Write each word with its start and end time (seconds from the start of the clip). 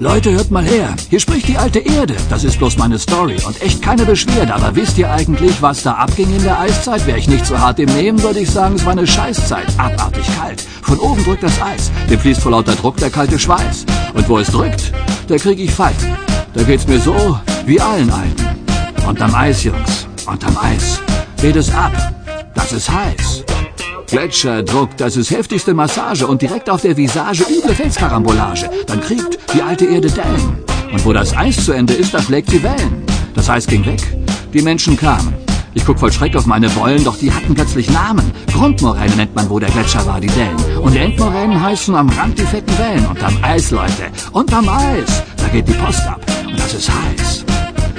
Leute, 0.00 0.30
hört 0.30 0.52
mal 0.52 0.64
her. 0.64 0.94
Hier 1.10 1.18
spricht 1.18 1.48
die 1.48 1.58
alte 1.58 1.80
Erde. 1.80 2.14
Das 2.30 2.44
ist 2.44 2.58
bloß 2.58 2.76
meine 2.76 3.00
Story 3.00 3.36
und 3.44 3.60
echt 3.60 3.82
keine 3.82 4.04
Beschwerde. 4.04 4.54
Aber 4.54 4.76
wisst 4.76 4.96
ihr 4.96 5.10
eigentlich, 5.10 5.60
was 5.60 5.82
da 5.82 5.94
abging 5.94 6.32
in 6.32 6.42
der 6.44 6.60
Eiszeit? 6.60 7.04
Wäre 7.04 7.18
ich 7.18 7.26
nicht 7.26 7.44
so 7.44 7.58
hart 7.58 7.80
im 7.80 7.92
Nehmen, 7.96 8.22
würde 8.22 8.38
ich 8.38 8.48
sagen, 8.48 8.76
es 8.76 8.84
war 8.84 8.92
eine 8.92 9.08
Scheißzeit. 9.08 9.66
Abartig 9.76 10.24
kalt. 10.38 10.60
Von 10.82 11.00
oben 11.00 11.24
drückt 11.24 11.42
das 11.42 11.60
Eis. 11.60 11.90
Dem 12.08 12.20
fließt 12.20 12.40
vor 12.40 12.52
lauter 12.52 12.76
Druck 12.76 12.96
der 12.98 13.10
kalte 13.10 13.40
Schweiß. 13.40 13.86
Und 14.14 14.28
wo 14.28 14.38
es 14.38 14.48
drückt, 14.52 14.92
da 15.26 15.36
krieg 15.36 15.58
ich 15.58 15.72
Falten. 15.72 16.16
Da 16.54 16.62
geht's 16.62 16.86
mir 16.86 17.00
so 17.00 17.36
wie 17.66 17.80
allen 17.80 18.10
Alten. 18.10 18.46
Unterm 19.04 19.34
Eis, 19.34 19.64
Jungs. 19.64 20.06
Unterm 20.26 20.56
Eis. 20.58 21.00
Geht 21.42 21.56
es 21.56 21.74
ab. 21.74 21.92
Das 22.54 22.72
ist 22.72 22.88
heiß. 22.88 23.44
Gletscherdruck, 24.08 24.96
das 24.96 25.18
ist 25.18 25.30
heftigste 25.30 25.74
Massage 25.74 26.26
und 26.26 26.40
direkt 26.40 26.70
auf 26.70 26.80
der 26.80 26.96
Visage 26.96 27.44
üble 27.44 27.74
Felskarambolage. 27.74 28.70
Dann 28.86 29.02
kriegt 29.02 29.38
die 29.52 29.60
alte 29.60 29.84
Erde 29.84 30.10
Dellen. 30.10 30.64
Und 30.90 31.04
wo 31.04 31.12
das 31.12 31.36
Eis 31.36 31.62
zu 31.62 31.72
Ende 31.72 31.92
ist, 31.92 32.14
da 32.14 32.22
schlägt 32.22 32.50
sie 32.50 32.62
Wellen. 32.62 33.04
Das 33.34 33.50
Eis 33.50 33.66
ging 33.66 33.84
weg, 33.84 34.00
die 34.54 34.62
Menschen 34.62 34.96
kamen. 34.96 35.34
Ich 35.74 35.84
guck 35.84 35.98
voll 35.98 36.10
Schreck 36.10 36.34
auf 36.36 36.46
meine 36.46 36.70
Beulen, 36.70 37.04
doch 37.04 37.18
die 37.18 37.30
hatten 37.30 37.54
plötzlich 37.54 37.90
Namen. 37.90 38.32
Grundmoräne 38.50 39.14
nennt 39.14 39.36
man, 39.36 39.50
wo 39.50 39.58
der 39.58 39.68
Gletscher 39.68 40.06
war, 40.06 40.20
die 40.20 40.28
Dellen. 40.28 40.56
Und 40.80 40.96
Endmoränen 40.96 41.62
heißen 41.62 41.94
am 41.94 42.08
Rand 42.08 42.38
die 42.38 42.46
fetten 42.46 42.78
Wellen. 42.78 43.06
Unterm 43.06 43.36
Eis, 43.42 43.70
Leute, 43.70 44.06
unterm 44.32 44.70
Eis. 44.70 45.22
Da 45.36 45.48
geht 45.48 45.68
die 45.68 45.74
Post 45.74 46.06
ab 46.06 46.20
und 46.46 46.58
das 46.58 46.72
ist 46.72 46.90
heiß. 46.90 47.44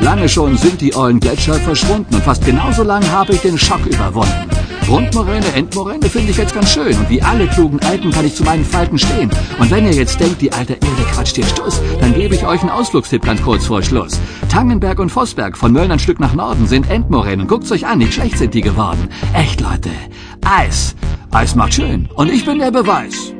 Lange 0.00 0.28
schon 0.28 0.58
sind 0.58 0.80
die 0.80 0.96
ollen 0.96 1.20
Gletscher 1.20 1.54
verschwunden 1.54 2.12
und 2.16 2.24
fast 2.24 2.44
genauso 2.44 2.82
lang 2.82 3.08
habe 3.12 3.34
ich 3.34 3.40
den 3.40 3.56
Schock 3.56 3.86
überwunden. 3.86 4.50
Grundmoräne, 4.86 5.46
Endmoräne 5.54 6.08
finde 6.08 6.30
ich 6.30 6.36
jetzt 6.36 6.54
ganz 6.54 6.70
schön 6.70 6.96
und 6.96 7.08
wie 7.08 7.22
alle 7.22 7.46
klugen 7.46 7.80
Alten 7.80 8.10
kann 8.10 8.24
ich 8.24 8.34
zu 8.34 8.42
meinen 8.44 8.64
Falten 8.64 8.98
stehen. 8.98 9.30
Und 9.58 9.70
wenn 9.70 9.86
ihr 9.86 9.92
jetzt 9.92 10.20
denkt, 10.20 10.40
die 10.40 10.52
alte 10.52 10.74
Erde 10.74 11.02
quatscht 11.12 11.36
hier 11.36 11.46
Stuss, 11.46 11.80
dann 12.00 12.14
gebe 12.14 12.34
ich 12.34 12.46
euch 12.46 12.60
einen 12.60 12.70
Ausflugstipp 12.70 13.22
ganz 13.22 13.42
kurz 13.42 13.66
vor 13.66 13.82
Schluss. 13.82 14.20
Tangenberg 14.48 14.98
und 14.98 15.10
Vossberg 15.10 15.56
von 15.56 15.72
Mölln 15.72 15.90
ein 15.90 15.98
Stück 15.98 16.20
nach 16.20 16.34
Norden 16.34 16.66
sind 16.66 16.90
Endmoränen. 16.90 17.46
Guckt's 17.46 17.72
euch 17.72 17.86
an, 17.86 17.98
nicht 17.98 18.14
schlecht 18.14 18.38
sind 18.38 18.54
die 18.54 18.60
geworden. 18.60 19.08
Echt, 19.32 19.60
Leute. 19.60 19.90
Eis. 20.44 20.94
Eis 21.30 21.54
macht 21.54 21.74
schön. 21.74 22.08
Und 22.14 22.30
ich 22.30 22.44
bin 22.44 22.58
der 22.58 22.70
Beweis. 22.70 23.31